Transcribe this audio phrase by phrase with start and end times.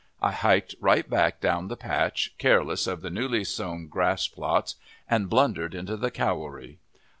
[0.19, 4.73] I hiked right back down the patch, careless of the newly sown grass plots,
[5.07, 6.79] and blundered into the cowary.